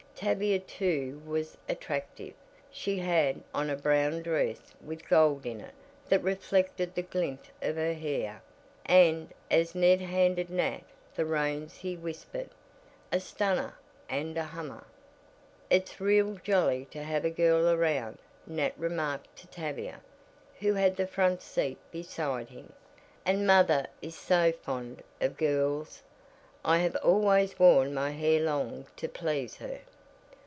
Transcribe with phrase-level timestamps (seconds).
[0.15, 2.35] Tavia too was attractive,
[2.69, 5.73] she had on a brown dress with gold in it
[6.09, 8.43] that reflected the glint of her hair,
[8.85, 10.83] and, as Ned handed Nat
[11.15, 12.51] the reins he whispered:
[13.11, 13.73] "A stunner
[14.07, 14.83] and a hummer."
[15.71, 20.01] "It's real jolly to have a girl around," Nat remarked to Tavia,
[20.59, 22.73] who had the front seat beside him,
[23.25, 26.03] "and mother is so fond of girls
[26.63, 29.79] I have always worn my hair long to please her."